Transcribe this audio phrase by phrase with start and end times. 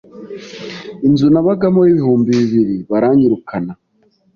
[1.07, 3.71] inzu nabagamo y’ibihumbi bibiri baranyirukana